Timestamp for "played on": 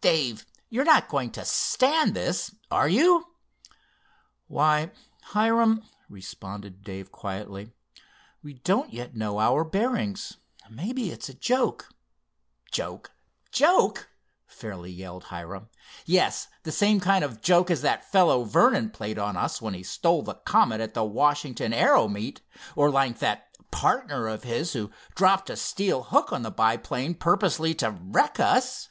18.90-19.36